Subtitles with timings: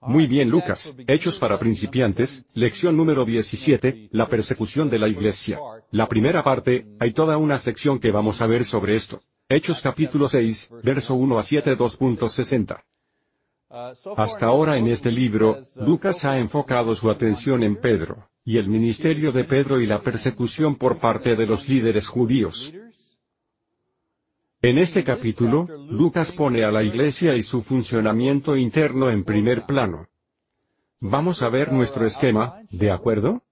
[0.00, 5.58] Muy bien Lucas, Hechos para principiantes, lección número 17, la persecución de la iglesia.
[5.90, 9.20] La primera parte, hay toda una sección que vamos a ver sobre esto.
[9.48, 12.82] Hechos capítulo 6, verso 1 a 7 2.60.
[14.16, 19.32] Hasta ahora en este libro, Lucas ha enfocado su atención en Pedro, y el ministerio
[19.32, 22.72] de Pedro y la persecución por parte de los líderes judíos.
[24.60, 30.08] En este capítulo, Lucas pone a la iglesia y su funcionamiento interno en primer plano.
[30.98, 33.44] Vamos a ver nuestro esquema, ¿de acuerdo?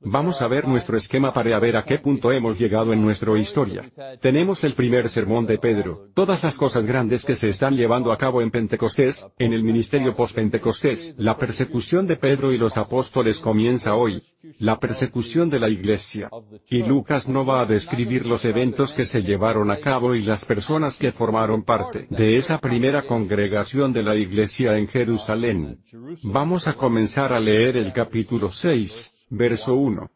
[0.00, 3.90] Vamos a ver nuestro esquema para ver a qué punto hemos llegado en nuestra historia.
[4.22, 8.16] Tenemos el primer sermón de Pedro, todas las cosas grandes que se están llevando a
[8.16, 11.16] cabo en Pentecostés, en el ministerio post-Pentecostés.
[11.18, 14.22] La persecución de Pedro y los apóstoles comienza hoy.
[14.60, 16.30] La persecución de la iglesia.
[16.70, 20.44] Y Lucas no va a describir los eventos que se llevaron a cabo y las
[20.44, 25.82] personas que formaron parte de esa primera congregación de la iglesia en Jerusalén.
[26.22, 30.10] Vamos a comenzar a leer el capítulo 6 verso 1.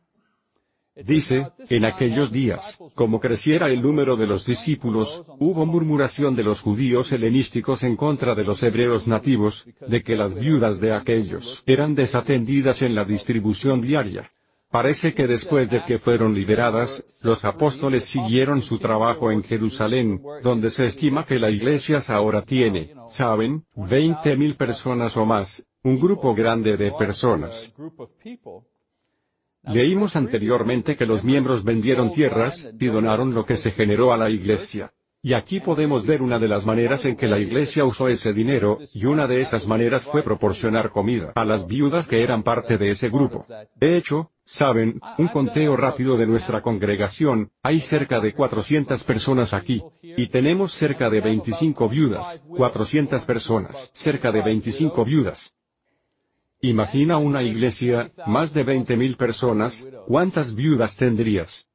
[0.95, 6.61] Dice, en aquellos días, como creciera el número de los discípulos, hubo murmuración de los
[6.61, 11.95] judíos helenísticos en contra de los hebreos nativos, de que las viudas de aquellos eran
[11.95, 14.31] desatendidas en la distribución diaria.
[14.71, 20.71] Parece que después de que fueron liberadas, los apóstoles siguieron su trabajo en Jerusalén, donde
[20.71, 26.35] se estima que la iglesia ahora tiene, ¿saben?, veinte mil personas o más, un grupo
[26.35, 27.75] grande de personas.
[29.65, 34.29] Leímos anteriormente que los miembros vendieron tierras, y donaron lo que se generó a la
[34.29, 34.93] iglesia.
[35.25, 38.81] Y aquí podemos ver una de las maneras en que la iglesia usó ese dinero,
[38.93, 42.91] y una de esas maneras fue proporcionar comida a las viudas que eran parte de
[42.91, 43.47] ese grupo.
[43.77, 49.81] De hecho, saben, un conteo rápido de nuestra congregación, hay cerca de 400 personas aquí,
[50.03, 55.55] y tenemos cerca de 25 viudas, 400 personas, cerca de 25 viudas.
[56.65, 61.69] Imagina una iglesia, más de 20.000 personas, ¿cuántas viudas tendrías?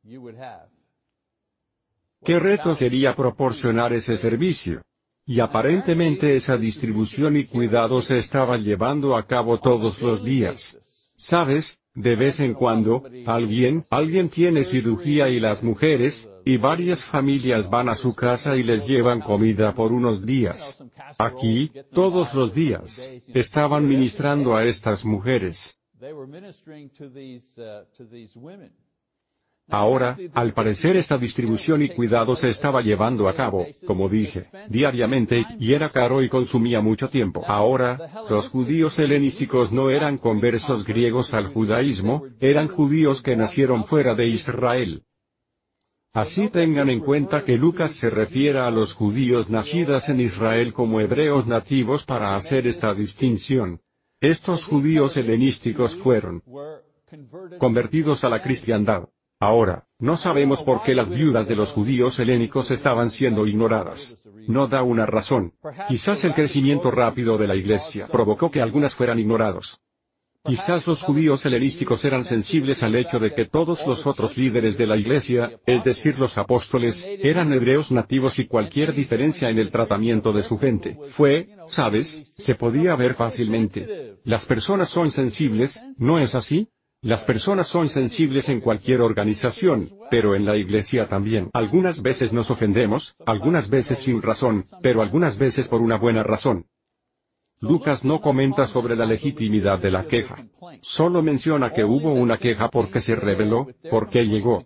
[2.23, 4.81] ¿Qué reto sería proporcionar ese servicio?
[5.25, 11.13] Y aparentemente esa distribución y cuidado se estaba llevando a cabo todos los días.
[11.17, 11.81] ¿Sabes?
[11.97, 17.89] De vez en cuando, alguien, alguien tiene cirugía y las mujeres, y varias familias van
[17.89, 20.83] a su casa y les llevan comida por unos días.
[21.17, 25.79] Aquí, todos los días, estaban ministrando a estas mujeres.
[29.69, 35.45] Ahora, al parecer esta distribución y cuidado se estaba llevando a cabo, como dije, diariamente,
[35.59, 37.43] y era caro y consumía mucho tiempo.
[37.45, 44.15] Ahora, los judíos helenísticos no eran conversos griegos al judaísmo, eran judíos que nacieron fuera
[44.15, 45.03] de Israel.
[46.13, 51.01] Así tengan en cuenta que Lucas se refiere a los judíos nacidos en Israel como
[51.01, 53.81] hebreos nativos para hacer esta distinción.
[54.21, 56.41] Estos judíos helenísticos fueron
[57.59, 59.09] convertidos a la cristiandad.
[59.39, 64.17] Ahora, no sabemos por qué las viudas de los judíos helénicos estaban siendo ignoradas.
[64.47, 65.53] No da una razón.
[65.87, 69.79] Quizás el crecimiento rápido de la iglesia provocó que algunas fueran ignorados.
[70.43, 74.87] Quizás los judíos helenísticos eran sensibles al hecho de que todos los otros líderes de
[74.87, 80.31] la iglesia, es decir los apóstoles, eran hebreos nativos y cualquier diferencia en el tratamiento
[80.31, 84.19] de su gente fue, sabes, se podía ver fácilmente.
[84.23, 86.69] Las personas son sensibles, ¿no es así?
[87.01, 91.51] Las personas son sensibles en cualquier organización, pero en la iglesia también.
[91.53, 96.65] Algunas veces nos ofendemos, algunas veces sin razón, pero algunas veces por una buena razón.
[97.59, 100.47] Lucas no comenta sobre la legitimidad de la queja.
[100.81, 104.65] Solo menciona que hubo una queja porque se reveló, porque llegó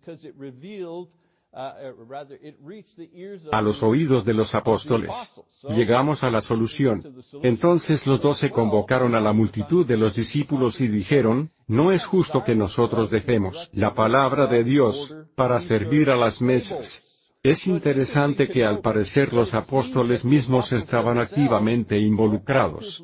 [3.51, 5.41] a los oídos de los apóstoles.
[5.69, 7.03] Llegamos a la solución.
[7.43, 12.43] Entonces los doce convocaron a la multitud de los discípulos y dijeron, no es justo
[12.43, 17.33] que nosotros dejemos la palabra de Dios, para servir a las mesas.
[17.43, 23.03] Es interesante que al parecer los apóstoles mismos estaban activamente involucrados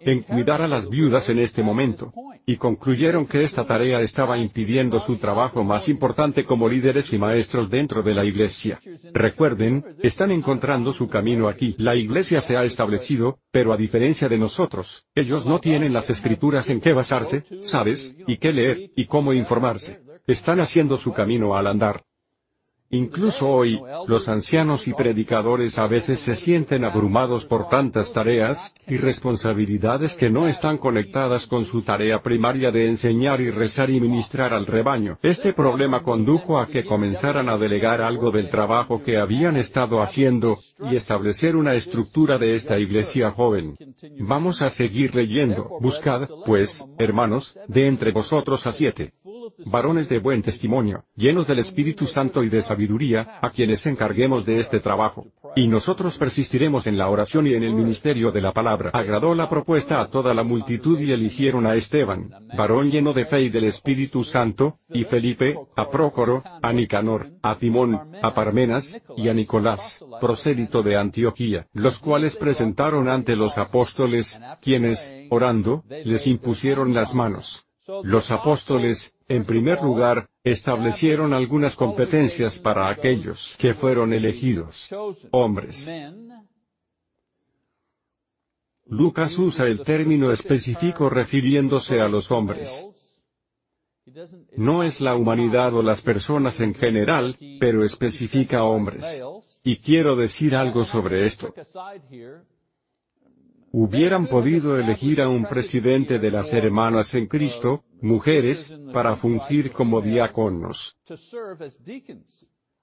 [0.00, 2.12] en cuidar a las viudas en este momento,
[2.46, 7.70] y concluyeron que esta tarea estaba impidiendo su trabajo más importante como líderes y maestros
[7.70, 8.78] dentro de la iglesia.
[9.12, 11.74] Recuerden, están encontrando su camino aquí.
[11.78, 16.68] La iglesia se ha establecido, pero a diferencia de nosotros, ellos no tienen las escrituras
[16.68, 18.16] en qué basarse, ¿sabes?
[18.26, 20.00] y qué leer, y cómo informarse.
[20.26, 22.04] Están haciendo su camino al andar.
[22.94, 28.98] Incluso hoy, los ancianos y predicadores a veces se sienten abrumados por tantas tareas y
[28.98, 34.52] responsabilidades que no están conectadas con su tarea primaria de enseñar y rezar y ministrar
[34.52, 35.18] al rebaño.
[35.22, 40.58] Este problema condujo a que comenzaran a delegar algo del trabajo que habían estado haciendo,
[40.90, 43.74] y establecer una estructura de esta iglesia joven.
[44.20, 45.66] Vamos a seguir leyendo.
[45.80, 49.12] Buscad, pues, hermanos, de entre vosotros a siete
[49.66, 54.60] varones de buen testimonio, llenos del Espíritu Santo y de sabiduría, a quienes encarguemos de
[54.60, 55.26] este trabajo.
[55.54, 58.90] Y nosotros persistiremos en la oración y en el ministerio de la palabra.
[58.92, 63.42] Agradó la propuesta a toda la multitud y eligieron a Esteban, varón lleno de fe
[63.42, 69.28] y del Espíritu Santo, y Felipe, a Prócoro, a Nicanor, a Timón, a Parmenas, y
[69.28, 76.94] a Nicolás, prosélito de Antioquía, los cuales presentaron ante los apóstoles, quienes, orando, les impusieron
[76.94, 77.66] las manos.
[78.04, 84.88] Los apóstoles, en primer lugar, establecieron algunas competencias para aquellos que fueron elegidos.
[85.32, 85.90] Hombres.
[88.86, 92.88] Lucas usa el término específico refiriéndose a los hombres.
[94.56, 99.24] No es la humanidad o las personas en general, pero especifica hombres.
[99.64, 101.54] Y quiero decir algo sobre esto
[103.72, 110.00] hubieran podido elegir a un presidente de las hermanas en Cristo, mujeres, para fungir como
[110.00, 110.98] diáconos.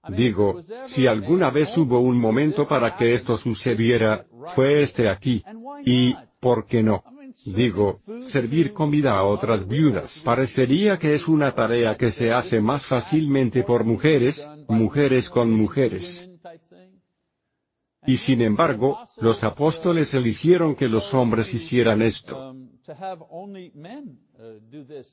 [0.07, 4.25] Digo, si alguna vez hubo un momento para que esto sucediera,
[4.55, 5.43] fue este aquí.
[5.85, 7.03] Y, ¿por qué no?
[7.45, 12.85] Digo, servir comida a otras viudas parecería que es una tarea que se hace más
[12.85, 16.28] fácilmente por mujeres, mujeres con mujeres.
[18.09, 22.55] Y sin embargo, los apóstoles eligieron que los hombres hicieran esto.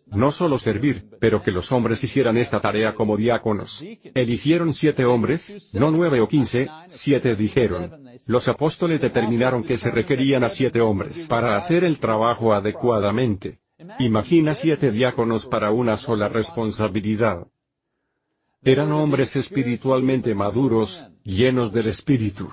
[0.06, 3.84] No solo servir, pero que los hombres hicieran esta tarea como diáconos.
[4.14, 8.02] Eligieron siete hombres, no nueve o quince, siete dijeron.
[8.28, 13.58] Los apóstoles determinaron que se requerían a siete hombres para hacer el trabajo adecuadamente.
[13.98, 17.46] Imagina siete diáconos para una sola responsabilidad.
[18.62, 22.48] Eran hombres espiritualmente maduros, llenos del Espíritu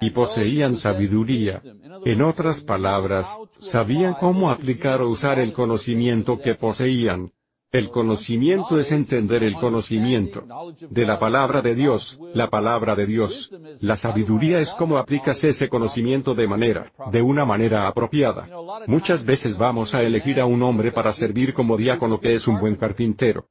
[0.00, 1.62] y poseían sabiduría.
[2.04, 7.32] En otras palabras, sabían cómo aplicar o usar el conocimiento que poseían.
[7.72, 10.44] El conocimiento es entender el conocimiento
[10.90, 13.52] de la palabra de Dios, la palabra de Dios.
[13.80, 18.48] La sabiduría es cómo aplicas ese conocimiento de manera, de una manera apropiada.
[18.88, 22.58] Muchas veces vamos a elegir a un hombre para servir como diácono que es un
[22.58, 23.46] buen carpintero.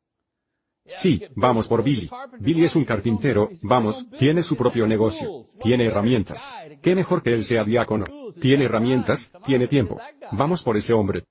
[0.89, 2.09] Sí, vamos por Billy.
[2.39, 5.45] Billy es un carpintero, vamos, tiene su propio negocio.
[5.61, 6.51] Tiene herramientas.
[6.81, 8.05] ¿Qué mejor que él sea diácono?
[8.41, 9.97] Tiene herramientas, tiene tiempo.
[10.31, 11.25] Vamos por ese hombre.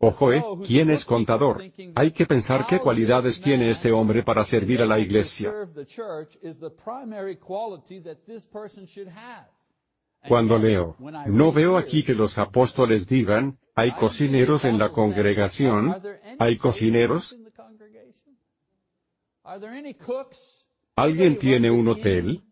[0.00, 0.44] Ojo, ¿eh?
[0.64, 1.62] ¿Quién es contador?
[1.96, 5.52] Hay que pensar qué cualidades tiene este hombre para servir a la iglesia.
[10.26, 15.96] Cuando leo, no veo aquí que los apóstoles digan, ¿hay cocineros en la congregación?
[16.38, 17.38] ¿Hay cocineros?
[20.96, 22.42] ¿Alguien tiene un hotel?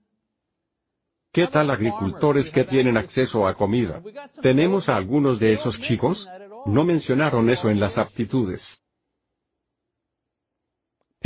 [1.32, 4.00] ¿Qué tal agricultores que tienen acceso a comida?
[4.40, 6.30] ¿Tenemos a algunos de esos chicos?
[6.64, 8.85] No mencionaron eso en las aptitudes.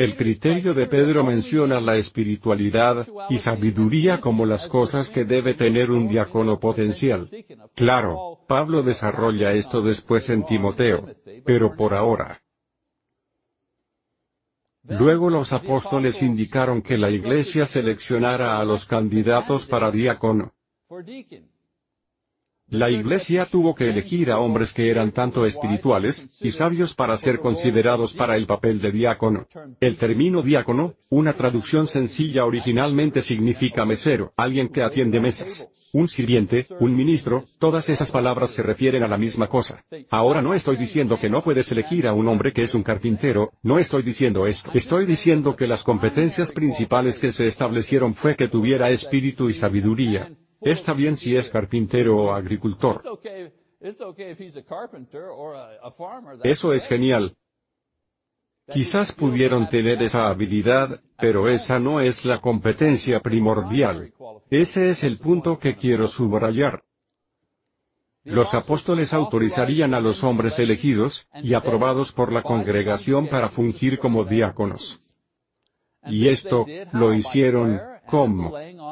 [0.00, 5.90] El criterio de Pedro menciona la espiritualidad y sabiduría como las cosas que debe tener
[5.90, 7.28] un diácono potencial.
[7.74, 11.06] Claro, Pablo desarrolla esto después en Timoteo,
[11.44, 12.40] pero por ahora.
[14.84, 20.54] Luego los apóstoles indicaron que la iglesia seleccionara a los candidatos para diácono.
[22.70, 27.40] La Iglesia tuvo que elegir a hombres que eran tanto espirituales y sabios para ser
[27.40, 29.48] considerados para el papel de diácono.
[29.80, 35.68] El término diácono, una traducción sencilla originalmente significa mesero, alguien que atiende mesas.
[35.92, 39.84] Un sirviente, un ministro, todas esas palabras se refieren a la misma cosa.
[40.08, 43.50] Ahora no estoy diciendo que no puedes elegir a un hombre que es un carpintero,
[43.64, 44.70] no estoy diciendo esto.
[44.74, 50.30] Estoy diciendo que las competencias principales que se establecieron fue que tuviera espíritu y sabiduría,
[50.60, 53.00] Está bien si es carpintero o agricultor.
[56.42, 57.36] Eso es genial.
[58.70, 64.12] Quizás pudieron tener esa habilidad, pero esa no es la competencia primordial.
[64.48, 66.84] Ese es el punto que quiero subrayar.
[68.22, 74.24] Los apóstoles autorizarían a los hombres elegidos, y aprobados por la congregación para fungir como
[74.24, 75.14] diáconos.
[76.06, 77.80] Y esto, lo hicieron,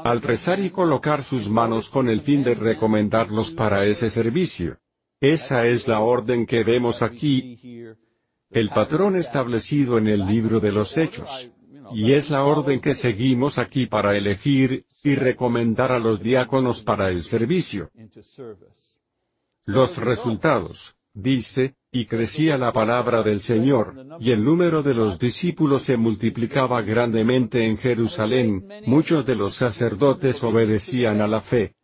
[0.05, 4.79] Al rezar y colocar sus manos con el fin de recomendarlos para ese servicio.
[5.21, 7.59] Esa es la orden que vemos aquí.
[8.51, 11.51] el patrón establecido en el libro de los Hechos.
[11.93, 17.09] Y es la orden que seguimos aquí para elegir, y recomendar a los diáconos para
[17.11, 17.91] el servicio.
[19.65, 25.83] Los resultados, dice, y crecía la palabra del Señor, y el número de los discípulos
[25.83, 31.75] se multiplicaba grandemente en Jerusalén, muchos de los sacerdotes obedecían a la fe.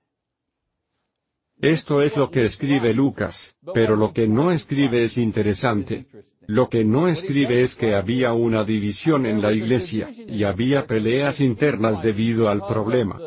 [1.61, 6.07] Esto es lo que escribe Lucas, pero lo que no escribe es interesante.
[6.47, 11.41] Lo que no escribe es que había una división en la iglesia, y había peleas
[11.41, 13.19] internas debido al problema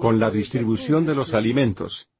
[0.00, 2.13] con la distribución de los alimentos.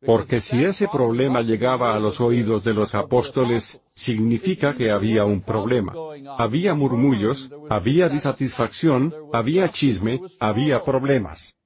[0.00, 5.40] Porque si ese problema llegaba a los oídos de los apóstoles, significa que había un
[5.40, 5.92] problema.
[6.38, 11.58] Había murmullos, había disatisfacción, había chisme, había problemas.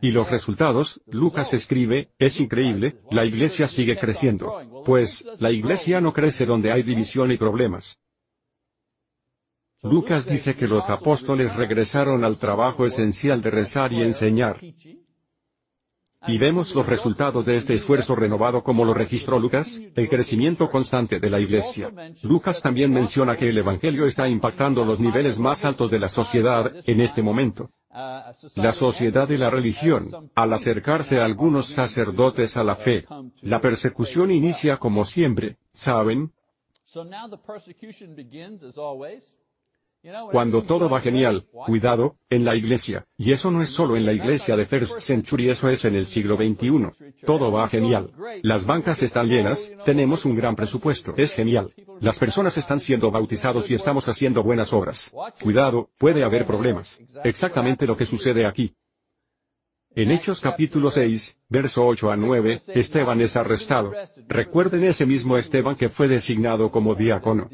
[0.00, 4.84] Y los resultados, Lucas escribe, es increíble, la iglesia sigue creciendo.
[4.84, 8.00] Pues, la iglesia no crece donde hay división y problemas.
[9.82, 14.56] Lucas dice que los apóstoles regresaron al trabajo esencial de rezar y enseñar.
[16.26, 21.20] Y vemos los resultados de este esfuerzo renovado como lo registró Lucas, el crecimiento constante
[21.20, 21.92] de la Iglesia.
[22.24, 26.72] Lucas también menciona que el Evangelio está impactando los niveles más altos de la sociedad,
[26.86, 27.70] en este momento.
[27.90, 30.02] La sociedad y la religión,
[30.34, 33.04] al acercarse a algunos sacerdotes a la fe,
[33.42, 36.32] la persecución inicia como siempre, ¿saben?
[40.30, 44.12] Cuando todo va genial, cuidado, en la iglesia, y eso no es solo en la
[44.12, 47.14] iglesia de First Century, eso es en el siglo XXI.
[47.26, 48.12] Todo va genial.
[48.42, 51.74] Las bancas están llenas, tenemos un gran presupuesto, es genial.
[52.00, 55.12] Las personas están siendo bautizados y estamos haciendo buenas obras.
[55.42, 57.02] Cuidado, puede haber problemas.
[57.24, 58.74] Exactamente lo que sucede aquí.
[59.94, 63.92] En Hechos capítulo 6, verso 8 a 9, Esteban es arrestado.
[64.28, 67.48] Recuerden ese mismo Esteban que fue designado como diácono.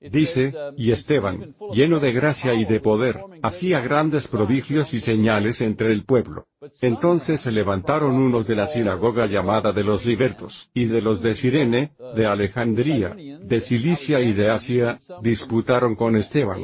[0.00, 5.92] Dice, y Esteban, lleno de gracia y de poder, hacía grandes prodigios y señales entre
[5.92, 6.46] el pueblo.
[6.80, 11.34] Entonces se levantaron unos de la sinagoga llamada de los libertos, y de los de
[11.34, 16.62] Sirene, de Alejandría, de Cilicia y de Asia, disputaron con Esteban.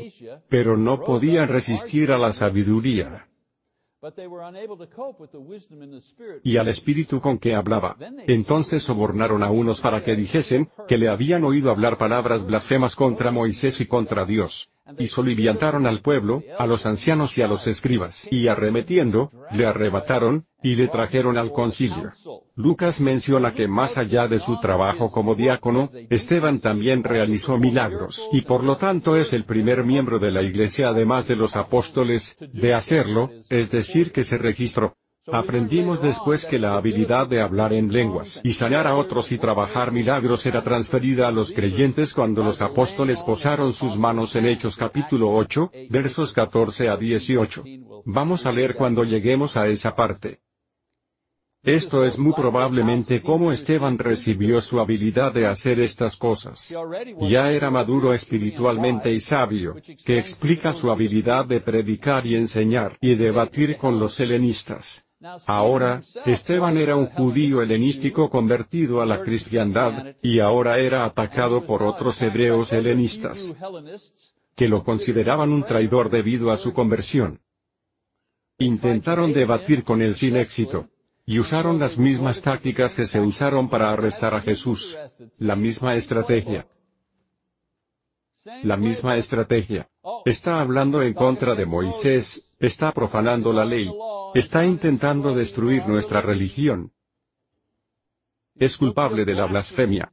[0.48, 3.28] Pero no podían resistir a la sabiduría
[6.42, 7.96] y al espíritu con que hablaba.
[8.26, 13.30] Entonces sobornaron a unos para que dijesen, que le habían oído hablar palabras blasfemas contra
[13.30, 18.28] Moisés y contra Dios y soliviantaron al pueblo, a los ancianos y a los escribas,
[18.30, 22.10] y arremetiendo, le arrebataron, y le trajeron al concilio.
[22.54, 28.42] Lucas menciona que más allá de su trabajo como diácono, Esteban también realizó milagros, y
[28.42, 32.74] por lo tanto es el primer miembro de la iglesia además de los apóstoles, de
[32.74, 34.96] hacerlo, es decir que se registró
[35.32, 39.90] Aprendimos después que la habilidad de hablar en lenguas y sanar a otros y trabajar
[39.90, 45.34] milagros era transferida a los creyentes cuando los apóstoles posaron sus manos en Hechos capítulo
[45.34, 47.64] 8, versos 14 a 18.
[48.04, 50.42] Vamos a leer cuando lleguemos a esa parte.
[51.64, 56.72] Esto es muy probablemente cómo Esteban recibió su habilidad de hacer estas cosas.
[57.22, 63.16] Ya era maduro espiritualmente y sabio, que explica su habilidad de predicar y enseñar y
[63.16, 65.05] debatir con los helenistas.
[65.46, 71.82] Ahora, Esteban era un judío helenístico convertido a la cristiandad, y ahora era atacado por
[71.82, 73.56] otros hebreos helenistas,
[74.54, 77.40] que lo consideraban un traidor debido a su conversión.
[78.58, 80.88] Intentaron debatir con él sin éxito.
[81.28, 84.96] Y usaron las mismas tácticas que se usaron para arrestar a Jesús.
[85.40, 86.68] La misma estrategia.
[88.62, 89.90] La misma estrategia.
[90.24, 93.90] Está hablando en contra de Moisés, está profanando la ley,
[94.34, 96.92] está intentando destruir nuestra religión.
[98.54, 100.12] Es culpable de la blasfemia.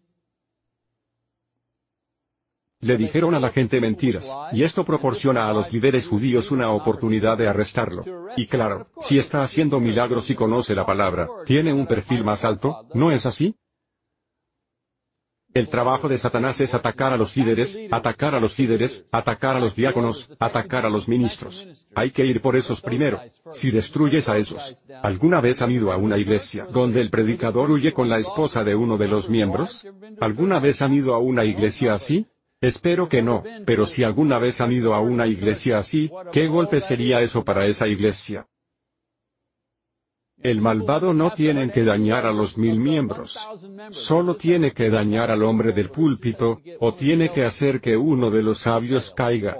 [2.81, 7.37] Le dijeron a la gente mentiras, y esto proporciona a los líderes judíos una oportunidad
[7.37, 8.03] de arrestarlo.
[8.35, 12.85] Y claro, si está haciendo milagros y conoce la palabra, ¿tiene un perfil más alto?
[12.93, 13.55] ¿No es así?
[15.53, 19.59] El trabajo de Satanás es atacar a los líderes, atacar a los líderes, atacar a
[19.59, 21.67] los diáconos, atacar a los ministros.
[21.93, 23.21] Hay que ir por esos primero.
[23.51, 24.83] Si destruyes a esos.
[25.03, 28.73] ¿Alguna vez han ido a una iglesia donde el predicador huye con la esposa de
[28.73, 29.87] uno de los miembros?
[30.19, 32.25] ¿Alguna vez han ido a una iglesia así?
[32.59, 36.79] Espero que no, pero si alguna vez han ido a una iglesia así, ¿qué golpe
[36.79, 38.47] sería eso para esa iglesia?
[40.43, 43.39] El malvado no tiene que dañar a los mil miembros.
[43.91, 48.43] Solo tiene que dañar al hombre del púlpito, o tiene que hacer que uno de
[48.43, 49.55] los sabios caiga.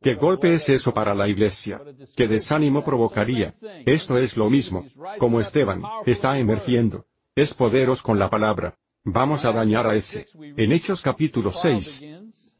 [0.00, 1.82] ¿Qué golpe es eso para la iglesia?
[2.16, 3.54] ¿Qué desánimo provocaría?
[3.84, 4.84] Esto es lo mismo.
[5.18, 7.06] Como Esteban, está emergiendo.
[7.34, 8.78] Es poderos con la palabra.
[9.04, 10.26] Vamos a dañar a ese.
[10.56, 12.04] En Hechos capítulo 6,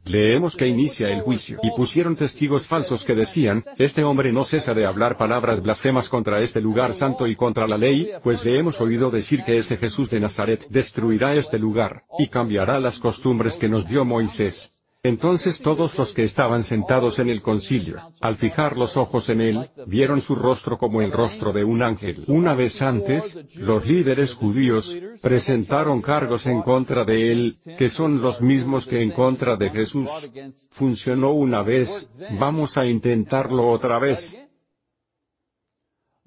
[0.09, 4.73] leemos que inicia el juicio y pusieron testigos falsos que decían, este hombre no cesa
[4.73, 8.79] de hablar palabras blasfemas contra este lugar santo y contra la ley, pues le hemos
[8.81, 13.69] oído decir que ese Jesús de Nazaret destruirá este lugar, y cambiará las costumbres que
[13.69, 14.76] nos dio Moisés.
[15.07, 19.69] Entonces todos los que estaban sentados en el concilio, al fijar los ojos en él,
[19.85, 22.25] vieron su rostro como el rostro de un ángel.
[22.27, 28.41] Una vez antes, los líderes judíos, presentaron cargos en contra de él, que son los
[28.41, 30.09] mismos que en contra de Jesús.
[30.71, 34.37] Funcionó una vez, vamos a intentarlo otra vez.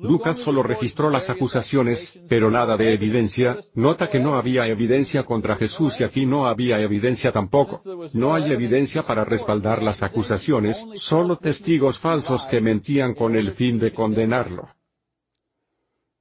[0.00, 5.56] Lucas solo registró las acusaciones, pero nada de evidencia, nota que no había evidencia contra
[5.56, 7.80] Jesús y aquí no había evidencia tampoco.
[8.14, 13.78] No hay evidencia para respaldar las acusaciones, solo testigos falsos que mentían con el fin
[13.78, 14.68] de condenarlo.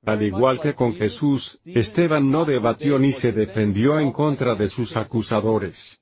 [0.06, 4.98] Al igual que con Jesús, Esteban no debatió ni se defendió en contra de sus
[4.98, 6.02] acusadores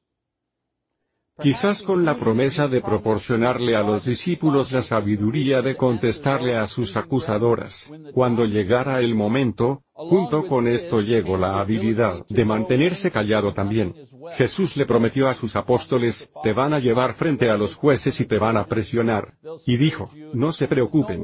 [1.42, 6.98] quizás con la promesa de proporcionarle a los discípulos la sabiduría de contestarle a sus
[6.98, 7.94] acusadoras.
[8.14, 13.94] Cuando llegara el momento, junto con esto llegó la habilidad de mantenerse callado también.
[14.36, 18.26] Jesús le prometió a sus apóstoles, te van a llevar frente a los jueces y
[18.26, 19.34] te van a presionar.
[19.66, 21.24] Y dijo, no se preocupen.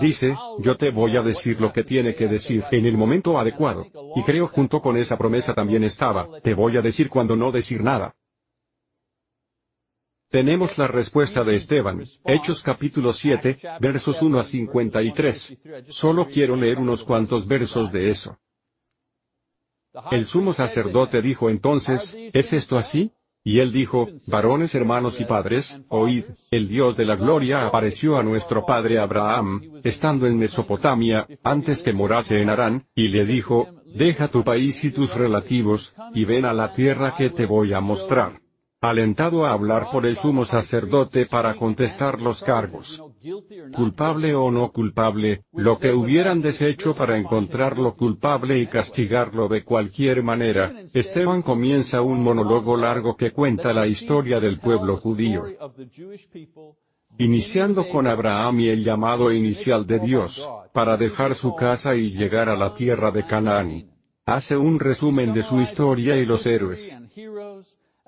[0.00, 3.86] Dice, yo te voy a decir lo que tiene que decir en el momento adecuado.
[4.16, 7.82] Y creo junto con esa promesa también estaba, te voy a decir cuando no decir
[7.82, 8.14] nada.
[10.34, 15.62] Tenemos la respuesta de Esteban, Hechos capítulo 7, versos 1 a 53.
[15.86, 18.36] Solo quiero leer unos cuantos versos de eso.
[20.10, 23.12] El sumo sacerdote dijo entonces, ¿es esto así?
[23.44, 28.24] Y él dijo, varones hermanos y padres, oíd, el Dios de la gloria apareció a
[28.24, 34.26] nuestro padre Abraham, estando en Mesopotamia, antes que morase en Harán, y le dijo, deja
[34.26, 38.42] tu país y tus relativos, y ven a la tierra que te voy a mostrar
[38.90, 43.02] alentado a hablar por el sumo sacerdote para contestar los cargos.
[43.74, 50.22] Culpable o no culpable, lo que hubieran deshecho para encontrarlo culpable y castigarlo de cualquier
[50.22, 55.44] manera, Esteban comienza un monólogo largo que cuenta la historia del pueblo judío.
[57.18, 62.48] Iniciando con Abraham y el llamado inicial de Dios, para dejar su casa y llegar
[62.48, 63.90] a la tierra de Canaán.
[64.26, 66.98] Hace un resumen de su historia y los héroes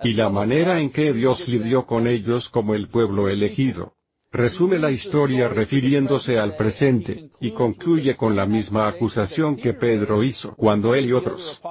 [0.03, 3.95] y la manera en que Dios lidió con ellos como el pueblo elegido.
[4.33, 10.55] Resume la historia refiriéndose al presente, y concluye con la misma acusación que Pedro hizo
[10.57, 11.63] cuando él y otros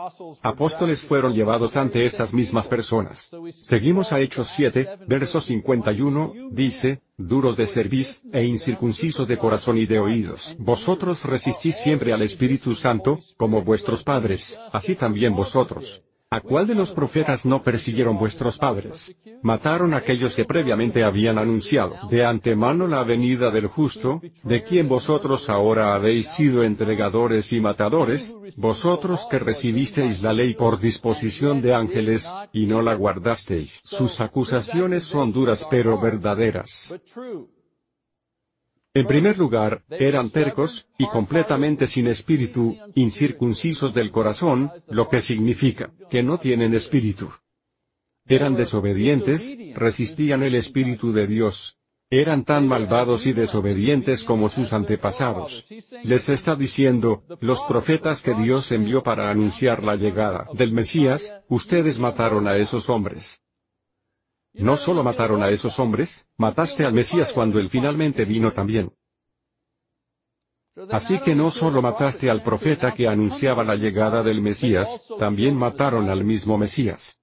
[0.41, 3.29] apóstoles fueron llevados ante estas mismas personas.
[3.51, 9.85] Seguimos a Hechos 7, verso 51, dice, duros de cerviz, e incircuncisos de corazón y
[9.85, 10.55] de oídos.
[10.57, 16.01] Vosotros resistís siempre al Espíritu Santo, como vuestros padres, así también vosotros.
[16.31, 19.15] ¿A cuál de los profetas no persiguieron vuestros padres?
[19.43, 24.89] Mataron a aquellos que previamente habían anunciado de antemano la venida del justo, de quien
[24.89, 31.75] vosotros ahora habéis sido entregadores y matadores, vosotros que recibisteis la ley por disposición de
[31.75, 33.81] ángeles, y no la guardasteis.
[33.83, 36.95] Sus acusaciones son duras pero verdaderas.
[38.95, 45.91] En primer lugar, eran tercos, y completamente sin espíritu, incircuncisos del corazón, lo que significa,
[46.09, 47.29] que no tienen espíritu.
[48.25, 51.77] Eran desobedientes, resistían el espíritu de Dios.
[52.09, 55.67] Eran tan malvados y desobedientes como sus antepasados.
[56.05, 61.99] Les está diciendo, los profetas que Dios envió para anunciar la llegada del Mesías, ustedes
[61.99, 63.44] mataron a esos hombres.
[64.57, 68.91] No solo mataron a esos hombres, mataste al Mesías cuando él finalmente vino también.
[70.91, 76.09] Así que no solo mataste al profeta que anunciaba la llegada del Mesías, también mataron
[76.09, 77.19] al mismo Mesías.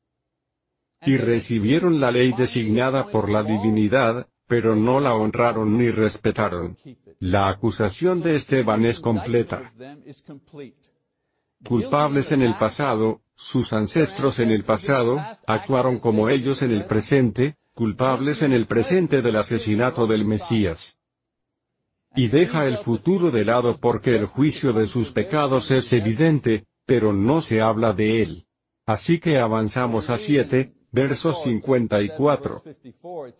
[1.04, 6.76] Y recibieron la ley designada por la divinidad, pero no la honraron ni respetaron.
[7.18, 9.70] La acusación de Esteban es completa.
[11.64, 15.16] Culpables en el pasado, sus ancestros en el pasado,
[15.48, 21.00] actuaron como ellos en el presente, culpables en el presente del asesinato del Mesías.
[22.14, 27.12] Y deja el futuro de lado porque el juicio de sus pecados es evidente, pero
[27.12, 28.46] no se habla de él.
[28.86, 32.62] Así que avanzamos a 7, verso 54.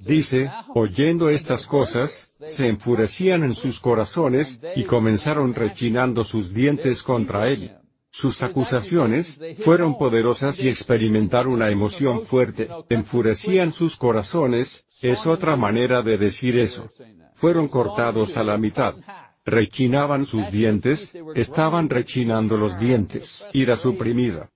[0.04, 7.48] Dice, oyendo estas cosas, se enfurecían en sus corazones, y comenzaron rechinando sus dientes contra
[7.48, 7.76] él.
[8.14, 16.02] Sus acusaciones, fueron poderosas y experimentar una emoción fuerte, enfurecían sus corazones, es otra manera
[16.02, 16.90] de decir eso.
[17.34, 18.96] Fueron cortados a la mitad.
[19.46, 24.50] Rechinaban sus dientes, estaban rechinando los dientes, ira suprimida.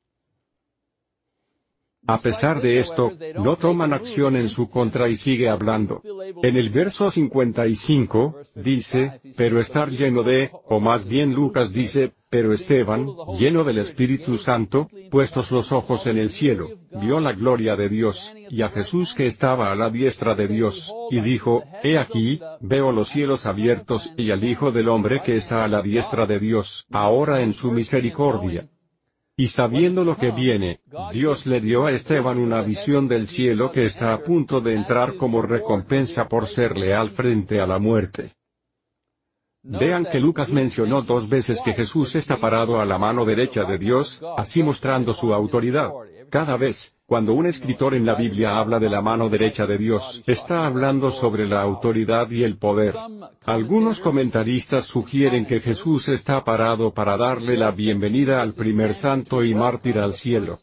[2.07, 6.03] A pesar de esto, no toman acción en su contra y sigue hablando.
[6.42, 12.53] En el verso 55, dice, pero estar lleno de, o más bien Lucas dice, pero
[12.53, 13.07] Esteban,
[13.38, 16.69] lleno del Espíritu Santo, puestos los ojos en el cielo,
[17.01, 20.92] vio la gloria de Dios, y a Jesús que estaba a la diestra de Dios,
[21.11, 25.64] y dijo, He aquí, veo los cielos abiertos y al Hijo del Hombre que está
[25.64, 28.69] a la diestra de Dios, ahora en su misericordia.
[29.38, 30.81] Y sabiendo lo que viene,
[31.12, 35.16] Dios le dio a Esteban una visión del cielo que está a punto de entrar
[35.16, 38.33] como recompensa por ser leal frente a la muerte.
[39.68, 43.79] Vean que Lucas mencionó dos veces que Jesús está parado a la mano derecha de
[43.79, 45.90] Dios, así mostrando su autoridad.
[46.31, 50.22] Cada vez, cuando un escritor en la Biblia habla de la mano derecha de Dios,
[50.26, 52.94] está hablando sobre la autoridad y el poder.
[53.44, 59.55] Algunos comentaristas sugieren que Jesús está parado para darle la bienvenida al primer santo y
[59.55, 60.55] mártir al cielo.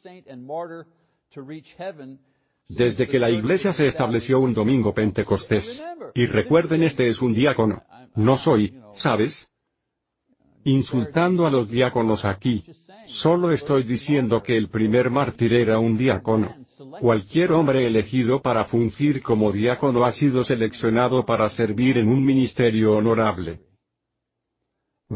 [2.69, 5.83] Desde que la iglesia se estableció un domingo pentecostés.
[6.13, 7.83] Y recuerden este es un diácono.
[8.15, 9.49] No soy, ¿sabes?
[10.65, 12.63] insultando a los diáconos aquí.
[13.06, 16.56] Solo estoy diciendo que el primer mártir era un diácono.
[16.99, 22.93] Cualquier hombre elegido para fungir como diácono ha sido seleccionado para servir en un ministerio
[22.93, 23.60] honorable.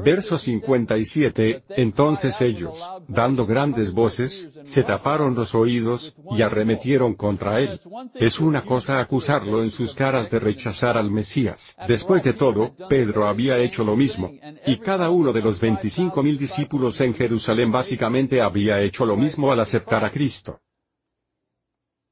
[0.04, 7.80] Verso 57, entonces ellos, dando grandes voces, se taparon los oídos, y arremetieron contra él.
[8.16, 11.76] Es una cosa acusarlo en sus caras de rechazar al Mesías.
[11.88, 14.32] Después de todo, Pedro había hecho lo mismo.
[14.66, 19.52] Y cada uno de los veinticinco mil discípulos en Jerusalén básicamente había hecho lo mismo
[19.52, 20.60] al aceptar a Cristo.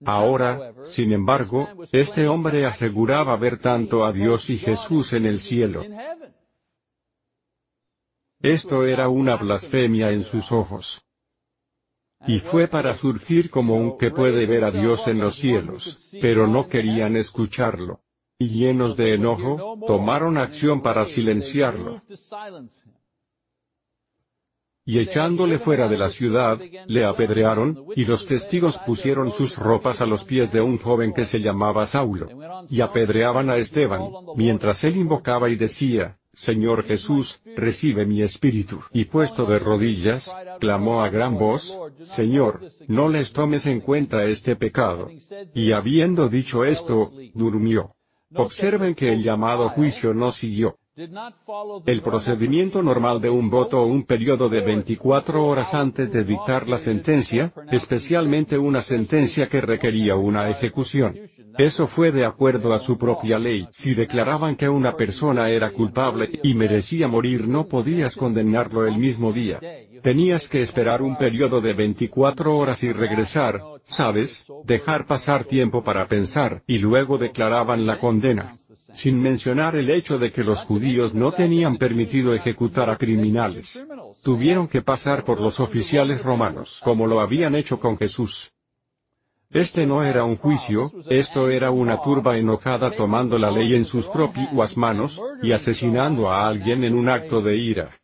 [0.04, 5.84] Ahora, sin embargo, este hombre aseguraba ver tanto a Dios y Jesús en el cielo.
[8.46, 11.04] Esto era una blasfemia en sus ojos.
[12.28, 16.46] Y fue para surgir como un que puede ver a Dios en los cielos, pero
[16.46, 18.02] no querían escucharlo.
[18.38, 22.00] Y llenos de enojo, tomaron acción para silenciarlo.
[24.86, 30.06] Y echándole fuera de la ciudad, le apedrearon, y los testigos pusieron sus ropas a
[30.06, 32.28] los pies de un joven que se llamaba Saulo.
[32.70, 34.04] Y apedreaban a Esteban,
[34.36, 38.82] mientras él invocaba y decía, Señor Jesús, recibe mi espíritu.
[38.92, 44.56] Y puesto de rodillas, clamó a gran voz, Señor, no les tomes en cuenta este
[44.56, 45.10] pecado.
[45.54, 47.96] Y habiendo dicho esto, durmió.
[48.36, 50.78] Observen que el llamado juicio no siguió.
[50.98, 56.70] El procedimiento normal de un voto o un periodo de 24 horas antes de dictar
[56.70, 61.14] la sentencia, especialmente una sentencia que requería una ejecución.
[61.58, 63.68] Eso fue de acuerdo a su propia ley.
[63.72, 69.34] Si declaraban que una persona era culpable y merecía morir no podías condenarlo el mismo
[69.34, 69.60] día.
[70.02, 74.48] Tenías que esperar un periodo de 24 horas y regresar, ¿sabes?
[74.64, 78.56] Dejar pasar tiempo para pensar, y luego declaraban la condena
[78.96, 83.86] sin mencionar el hecho de que los judíos no tenían permitido ejecutar a criminales.
[84.24, 88.52] Tuvieron que pasar por los oficiales romanos, como lo habían hecho con Jesús.
[89.52, 94.08] Este no era un juicio, esto era una turba enojada tomando la ley en sus
[94.08, 98.00] propias manos, y asesinando a alguien en un acto de ira.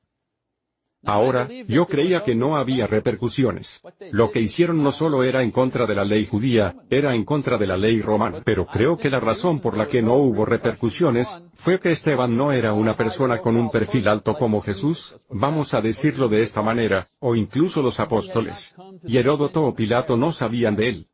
[1.03, 3.81] Ahora, yo creía que no había repercusiones.
[4.11, 7.57] Lo que hicieron no solo era en contra de la ley judía, era en contra
[7.57, 8.41] de la ley romana.
[8.45, 12.51] Pero creo que la razón por la que no hubo repercusiones, fue que Esteban no
[12.51, 17.07] era una persona con un perfil alto como Jesús, vamos a decirlo de esta manera,
[17.19, 18.75] o incluso los apóstoles.
[19.05, 21.10] Y Heródoto o Pilato no sabían de él.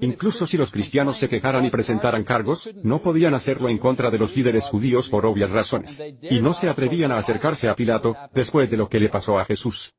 [0.00, 4.18] Incluso si los cristianos se quejaran y presentaran cargos, no podían hacerlo en contra de
[4.18, 6.02] los líderes judíos por obvias razones.
[6.22, 9.44] Y no se atrevían a acercarse a Pilato, después de lo que le pasó a
[9.44, 9.94] Jesús.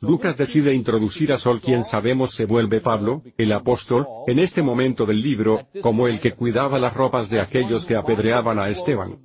[0.00, 5.06] Lucas decide introducir a Sol quien sabemos se vuelve Pablo, el apóstol, en este momento
[5.06, 9.18] del libro, como el que cuidaba las ropas de aquellos que apedreaban a Esteban.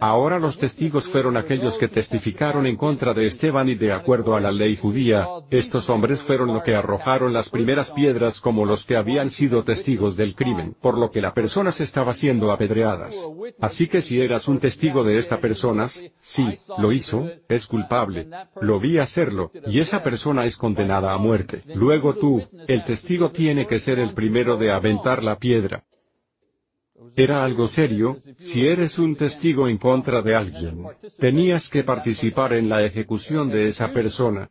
[0.00, 4.40] Ahora los testigos fueron aquellos que testificaron en contra de Esteban y de acuerdo a
[4.40, 8.96] la ley judía, estos hombres fueron los que arrojaron las primeras piedras como los que
[8.96, 13.30] habían sido testigos del crimen, por lo que la persona se estaba siendo apedreadas.
[13.60, 18.28] Así que si eras un testigo de esta persona, sí, lo hizo, es culpable.
[18.60, 21.62] Lo vi hacerlo, y esa persona es condenada a muerte.
[21.72, 25.84] Luego tú, el testigo tiene que ser el primero de aventar la piedra.
[27.16, 30.84] Era algo serio, si eres un testigo en contra de alguien,
[31.18, 34.50] tenías que participar en la ejecución de esa persona.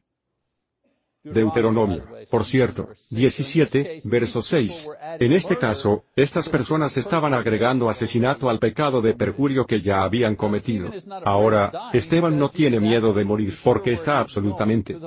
[1.23, 4.89] Deuteronomio, por cierto, 17, verso 6.
[5.19, 10.35] En este caso, estas personas estaban agregando asesinato al pecado de perjurio que ya habían
[10.35, 10.91] cometido.
[11.23, 14.97] Ahora, Esteban no tiene miedo de morir porque está absolutamente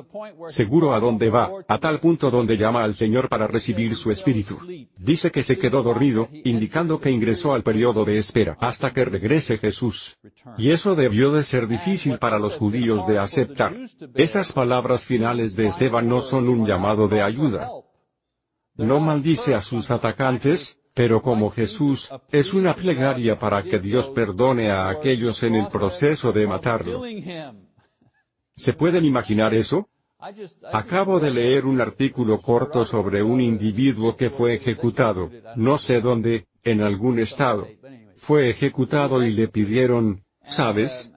[0.49, 4.59] seguro a dónde va, a tal punto donde llama al Señor para recibir su espíritu.
[4.97, 9.59] Dice que se quedó dormido, indicando que ingresó al periodo de espera hasta que regrese
[9.59, 10.19] Jesús.
[10.57, 13.75] Y eso debió de ser difícil para los judíos de aceptar.
[14.15, 17.71] Esas palabras finales de Esteban no son un llamado de ayuda.
[18.77, 24.71] No maldice a sus atacantes, pero como Jesús, es una plegaria para que Dios perdone
[24.71, 27.03] a aquellos en el proceso de matarlo.
[28.55, 29.89] ¿Se pueden imaginar eso?
[30.73, 36.47] Acabo de leer un artículo corto sobre un individuo que fue ejecutado, no sé dónde,
[36.65, 37.67] en algún estado.
[38.17, 41.13] Fue ejecutado y le pidieron, ¿Sabes?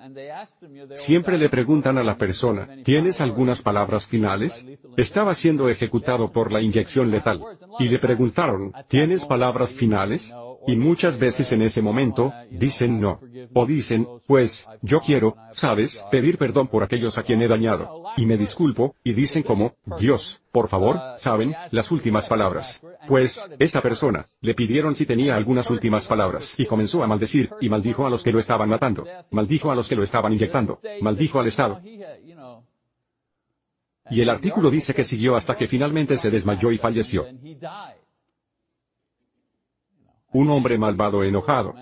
[0.97, 4.65] Siempre le preguntan a la persona, ¿tienes algunas palabras finales?
[4.97, 7.39] Estaba siendo ejecutado por la inyección letal.
[7.77, 10.33] Y le preguntaron, ¿tienes palabras finales?
[10.69, 13.19] Y muchas veces en ese momento, dicen no.
[13.55, 18.03] O dicen, pues, yo quiero, sabes, pedir perdón por aquellos a quien he dañado.
[18.17, 22.83] Y me disculpo, y dicen como, Dios, por favor, saben, las últimas palabras.
[23.07, 27.67] Pues, esta persona, le pidieron si tenía algunas últimas palabras, y comenzó a maldecir, y
[27.67, 29.07] maldijo a los que lo estaban matando.
[29.31, 30.79] Maldijo a los que lo estaban inyectando.
[31.01, 31.81] Maldijo al Estado.
[34.11, 37.25] Y el artículo dice que siguió hasta que finalmente se desmayó y falleció.
[40.31, 41.75] Un hombre malvado enojado.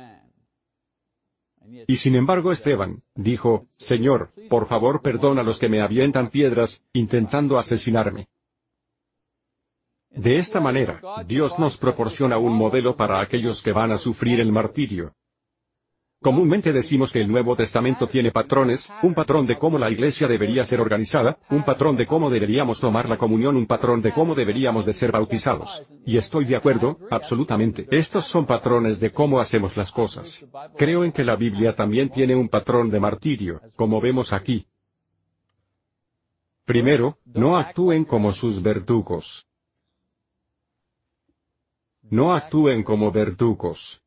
[1.88, 6.84] Y sin embargo Esteban, dijo, Señor, por favor perdona a los que me avientan piedras,
[6.94, 8.30] intentando asesinarme.
[10.10, 14.52] De esta manera, Dios nos proporciona un modelo para aquellos que van a sufrir el
[14.52, 15.14] martirio.
[16.20, 20.66] Comúnmente decimos que el Nuevo Testamento tiene patrones, un patrón de cómo la iglesia debería
[20.66, 24.84] ser organizada, un patrón de cómo deberíamos tomar la comunión, un patrón de cómo deberíamos
[24.86, 25.84] de ser bautizados.
[26.08, 27.88] Y estoy de acuerdo, absolutamente.
[27.92, 30.48] Estos son patrones de cómo hacemos las cosas.
[30.76, 34.66] Creo en que la Biblia también tiene un patrón de martirio, como vemos aquí.
[36.66, 39.48] Primero, no actúen como sus verdugos.
[42.02, 44.02] No actúen como verdugos.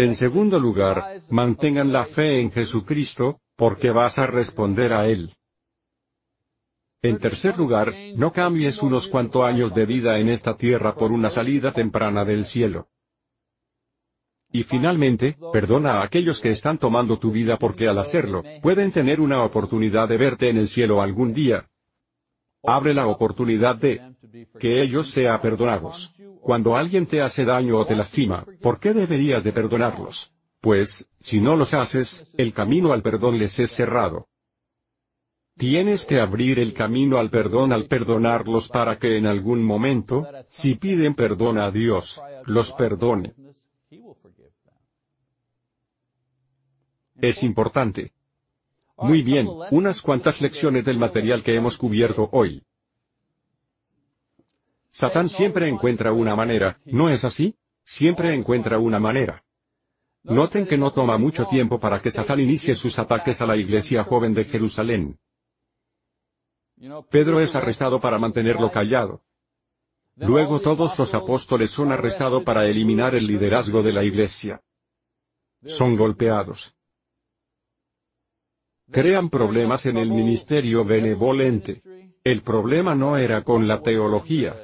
[0.00, 5.34] En segundo lugar, mantengan la fe en Jesucristo, porque vas a responder a Él.
[7.02, 11.30] En tercer lugar, no cambies unos cuantos años de vida en esta tierra por una
[11.30, 12.88] salida temprana del cielo.
[14.52, 19.20] Y finalmente, perdona a aquellos que están tomando tu vida porque al hacerlo, pueden tener
[19.20, 21.68] una oportunidad de verte en el cielo algún día.
[22.64, 24.14] Abre la oportunidad de
[24.58, 26.20] que ellos sean perdonados.
[26.40, 30.32] Cuando alguien te hace daño o te lastima, ¿por qué deberías de perdonarlos?
[30.60, 34.28] Pues, si no los haces, el camino al perdón les es cerrado.
[35.56, 40.76] Tienes que abrir el camino al perdón al perdonarlos para que en algún momento, si
[40.76, 43.34] piden perdón a Dios, los perdone.
[47.20, 48.12] Es importante.
[48.98, 52.64] Muy bien, unas cuantas lecciones del material que hemos cubierto hoy.
[54.88, 57.56] Satán siempre encuentra una manera, ¿no es así?
[57.84, 59.44] Siempre encuentra una manera.
[60.24, 64.02] Noten que no toma mucho tiempo para que Satán inicie sus ataques a la iglesia
[64.02, 65.18] joven de Jerusalén.
[67.10, 69.22] Pedro es arrestado para mantenerlo callado.
[70.16, 74.60] Luego todos los apóstoles son arrestados para eliminar el liderazgo de la iglesia.
[75.64, 76.77] Son golpeados.
[78.90, 81.82] Crean problemas en el ministerio benevolente.
[82.24, 84.54] El problema no era con la teología.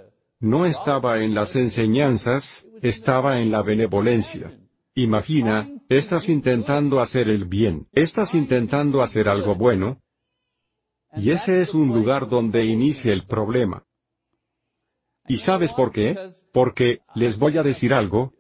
[0.41, 4.59] No estaba en las enseñanzas, estaba en la benevolencia.
[4.95, 10.01] Imagina, estás intentando hacer el bien, estás intentando hacer algo bueno,
[11.17, 13.85] y ese es un lugar donde inicia el problema.
[15.27, 16.17] ¿Y sabes por qué?
[16.53, 18.35] Porque, les voy a decir algo,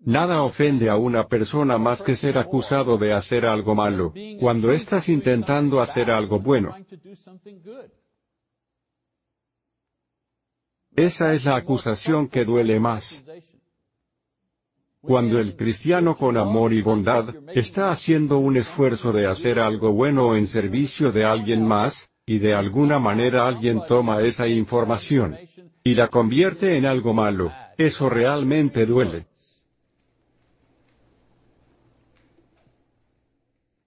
[0.00, 5.08] Nada ofende a una persona más que ser acusado de hacer algo malo, cuando estás
[5.08, 6.74] intentando hacer algo bueno.
[10.94, 13.26] Esa es la acusación que duele más.
[15.00, 20.36] Cuando el cristiano con amor y bondad, está haciendo un esfuerzo de hacer algo bueno
[20.36, 25.38] en servicio de alguien más, y de alguna manera alguien toma esa información
[25.82, 29.26] y la convierte en algo malo, eso realmente duele.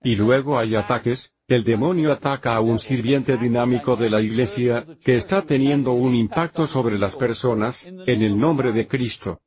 [0.04, 5.16] Y luego hay ataques, el demonio ataca a un sirviente dinámico de la iglesia, que
[5.16, 9.40] está teniendo un impacto sobre las personas, en el nombre de Cristo.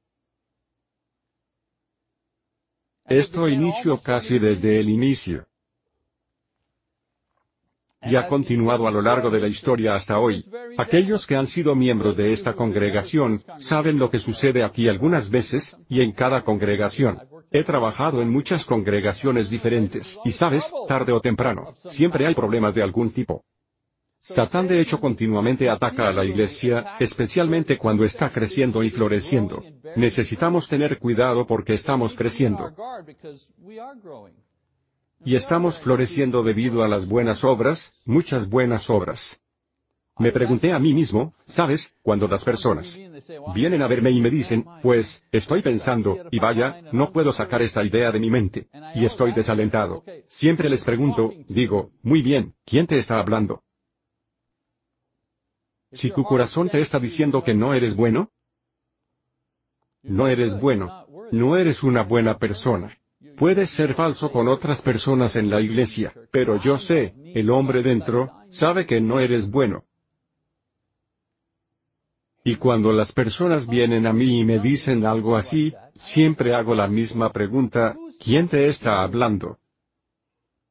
[3.06, 5.46] Esto inició casi desde el inicio
[8.06, 10.44] y ha continuado a lo largo de la historia hasta hoy.
[10.78, 15.78] Aquellos que han sido miembros de esta congregación, saben lo que sucede aquí algunas veces,
[15.88, 17.20] y en cada congregación.
[17.56, 22.82] He trabajado en muchas congregaciones diferentes, y sabes, tarde o temprano, siempre hay problemas de
[22.82, 23.44] algún tipo.
[24.20, 29.62] Satán de hecho continuamente ataca a la iglesia, especialmente cuando está creciendo y floreciendo.
[29.94, 32.74] Necesitamos tener cuidado porque estamos creciendo
[35.24, 39.43] y estamos floreciendo debido a las buenas obras, muchas buenas obras.
[40.16, 41.96] Me pregunté a mí mismo, ¿sabes?
[42.02, 43.00] Cuando las personas
[43.52, 47.82] vienen a verme y me dicen, pues, estoy pensando, y vaya, no puedo sacar esta
[47.82, 50.04] idea de mi mente, y estoy desalentado.
[50.26, 53.64] Siempre les pregunto, digo, muy bien, ¿quién te está hablando?
[55.90, 58.30] Si tu corazón te está diciendo que no eres bueno,
[60.02, 62.98] no eres bueno, no eres una buena persona.
[63.36, 68.32] Puedes ser falso con otras personas en la iglesia, pero yo sé, el hombre dentro,
[68.48, 69.86] sabe que no eres bueno.
[72.46, 76.88] Y cuando las personas vienen a mí y me dicen algo así, siempre hago la
[76.88, 79.58] misma pregunta, ¿quién te está hablando?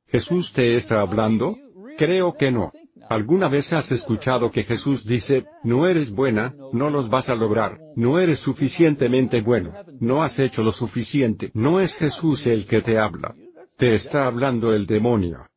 [0.05, 1.57] ¿Jesús te está hablando?
[1.97, 2.71] Creo que no.
[3.09, 7.79] ¿Alguna vez has escuchado que Jesús dice, no eres buena, no los vas a lograr,
[7.95, 11.49] no eres suficientemente bueno, no has hecho lo suficiente?
[11.55, 13.36] No es Jesús el que te habla.
[13.77, 15.47] Te está hablando el demonio.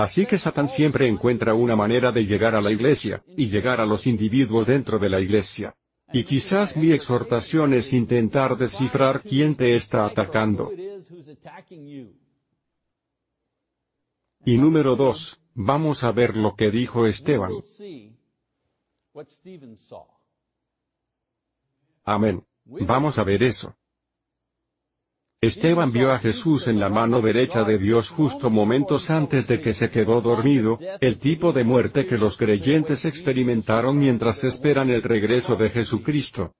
[0.00, 3.84] Así que Satán siempre encuentra una manera de llegar a la iglesia, y llegar a
[3.84, 5.76] los individuos dentro de la iglesia.
[6.10, 10.72] Y quizás mi exhortación es intentar descifrar quién te está atacando.
[14.46, 17.52] Y número dos, vamos a ver lo que dijo Esteban.
[22.04, 22.46] Amén.
[22.64, 23.76] Vamos a ver eso.
[25.42, 29.72] Esteban vio a Jesús en la mano derecha de Dios justo momentos antes de que
[29.72, 35.56] se quedó dormido, el tipo de muerte que los creyentes experimentaron mientras esperan el regreso
[35.56, 36.54] de Jesucristo.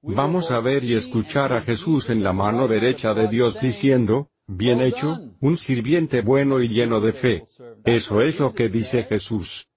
[0.00, 4.80] Vamos a ver y escuchar a Jesús en la mano derecha de Dios diciendo, Bien
[4.80, 7.44] hecho, un sirviente bueno y lleno de fe.
[7.84, 9.68] Eso es lo que dice Jesús.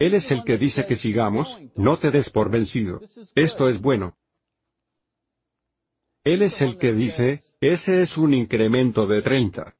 [0.00, 3.00] Él es el que dice que sigamos, no te des por vencido.
[3.36, 4.16] Esto es bueno.
[6.24, 9.74] Él es el que dice, ese es un incremento de 30.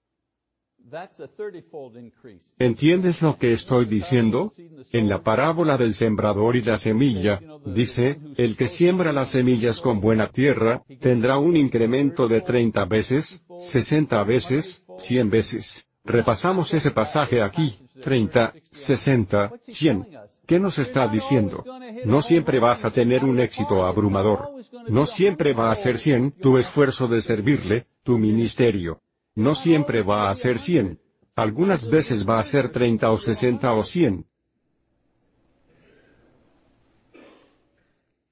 [2.59, 4.53] ¿Entiendes lo que estoy diciendo?
[4.93, 10.01] En la parábola del sembrador y la semilla, dice, el que siembra las semillas con
[10.01, 15.89] buena tierra, tendrá un incremento de 30 veces, 60 veces, 100 veces.
[16.05, 20.07] Repasamos ese pasaje aquí, 30, 60, 100.
[20.47, 21.65] ¿Qué nos está diciendo?
[22.05, 24.51] No siempre vas a tener un éxito abrumador.
[24.89, 29.01] No siempre va a ser 100 tu esfuerzo de servirle, tu ministerio.
[29.35, 31.01] No siempre va a ser 100.
[31.35, 34.27] Algunas veces va a ser 30 o 60 o 100.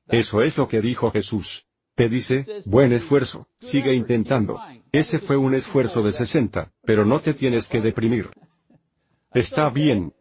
[0.09, 1.67] Eso es lo que dijo Jesús.
[1.95, 4.61] Te dice, buen esfuerzo, sigue intentando.
[4.93, 8.31] Ese fue un esfuerzo de 60, pero no te tienes que deprimir.
[9.33, 10.15] Está bien,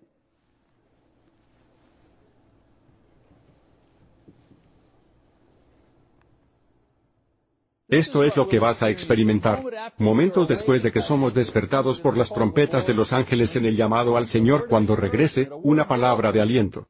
[7.91, 9.61] Esto es lo que vas a experimentar.
[9.97, 14.15] Momentos después de que somos despertados por las trompetas de los ángeles en el llamado
[14.15, 16.87] al Señor cuando regrese, una palabra de aliento.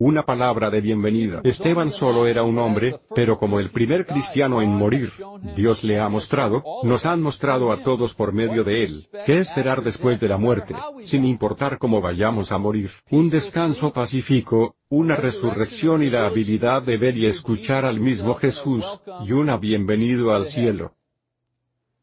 [0.00, 1.40] Una palabra de bienvenida.
[1.42, 5.10] Esteban solo era un hombre, pero como el primer cristiano en morir,
[5.56, 9.82] Dios le ha mostrado, nos han mostrado a todos por medio de él, qué esperar
[9.82, 12.92] después de la muerte, sin importar cómo vayamos a morir.
[13.10, 19.00] Un descanso pacífico, una resurrección y la habilidad de ver y escuchar al mismo Jesús,
[19.26, 20.92] y una bienvenido al cielo.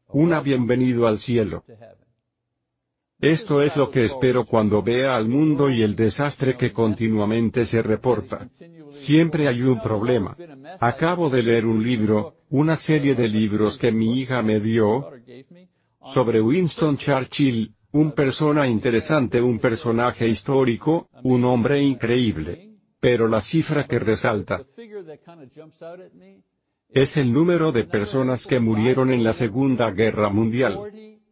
[0.08, 1.64] Una bienvenido al cielo.
[3.26, 7.82] Esto es lo que espero cuando vea al mundo y el desastre que continuamente se
[7.82, 8.48] reporta.
[8.88, 10.36] Siempre hay un problema.
[10.80, 15.10] Acabo de leer un libro, una serie de libros que mi hija me dio,
[16.04, 22.76] sobre Winston Churchill, un persona interesante, un personaje histórico, un hombre increíble.
[23.00, 24.62] Pero la cifra que resalta
[26.88, 30.78] es el número de personas que murieron en la Segunda Guerra Mundial.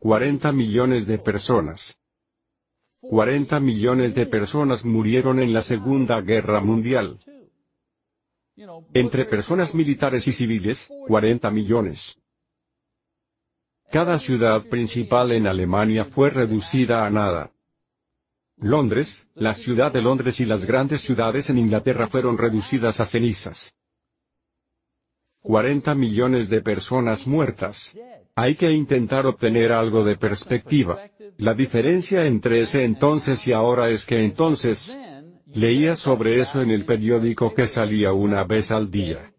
[0.05, 1.99] 40 millones de personas.
[3.01, 7.19] 40 millones de personas murieron en la Segunda Guerra Mundial.
[8.93, 12.19] Entre personas militares y civiles, 40 millones.
[13.91, 17.53] Cada ciudad principal en Alemania fue reducida a nada.
[18.59, 23.75] Londres, la ciudad de Londres y las grandes ciudades en Inglaterra fueron reducidas a cenizas.
[25.41, 27.97] 40 millones de personas muertas.
[28.37, 31.09] Hay que intentar obtener algo de perspectiva.
[31.39, 34.99] La diferencia entre ese entonces y ahora es que entonces,
[35.47, 39.33] leía sobre eso en el periódico que salía una vez al día.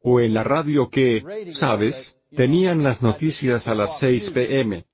[0.00, 4.84] O en la radio que, sabes, tenían las noticias a las 6 pm.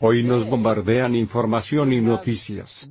[0.00, 2.90] Hoy nos bombardean información y noticias.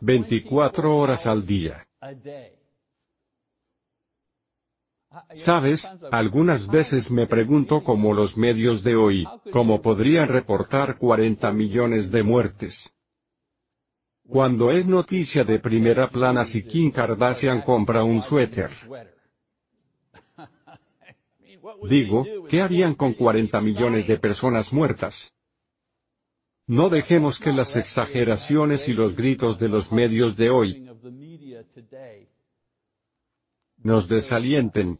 [0.00, 1.86] 24 horas al día.
[5.32, 12.10] Sabes, algunas veces me pregunto cómo los medios de hoy, cómo podrían reportar 40 millones
[12.10, 12.96] de muertes.
[14.26, 18.70] Cuando es noticia de primera plana si Kim Kardashian compra un suéter.
[21.88, 25.34] Digo, ¿qué harían con 40 millones de personas muertas?
[26.66, 30.88] No dejemos que las exageraciones y los gritos de los medios de hoy
[33.76, 34.98] nos desalienten.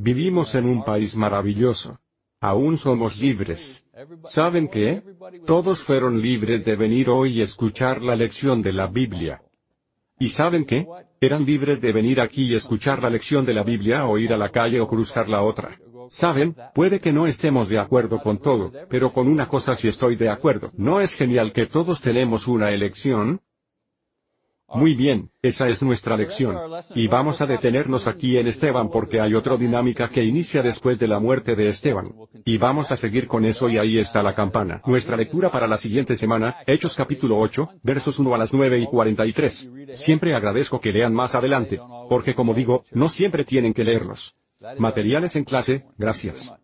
[0.00, 1.98] Vivimos en un país maravilloso.
[2.40, 3.84] Aún somos libres.
[4.22, 5.02] ¿Saben qué?
[5.44, 9.42] Todos fueron libres de venir hoy y escuchar la lección de la Biblia.
[10.20, 10.86] ¿Y saben qué?
[11.20, 14.36] Eran libres de venir aquí y escuchar la lección de la Biblia o ir a
[14.36, 15.76] la calle o cruzar la otra.
[16.10, 20.14] Saben, puede que no estemos de acuerdo con todo, pero con una cosa sí estoy
[20.14, 20.70] de acuerdo.
[20.76, 23.40] ¿No es genial que todos tenemos una elección?
[24.74, 26.56] Muy bien, esa es nuestra lección.
[26.94, 31.08] Y vamos a detenernos aquí en Esteban porque hay otra dinámica que inicia después de
[31.08, 32.14] la muerte de Esteban.
[32.44, 34.82] Y vamos a seguir con eso y ahí está la campana.
[34.84, 38.86] Nuestra lectura para la siguiente semana, Hechos capítulo 8, versos 1 a las 9 y
[38.86, 39.70] 43.
[39.94, 44.36] Siempre agradezco que lean más adelante, porque como digo, no siempre tienen que leerlos.
[44.76, 46.54] Materiales en clase, gracias.